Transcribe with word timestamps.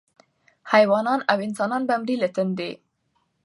حیوانان 0.71 1.19
او 1.31 1.37
انسانان 1.47 1.81
به 1.87 1.95
مري 2.01 2.15
له 2.21 2.29
تندي 2.35 2.71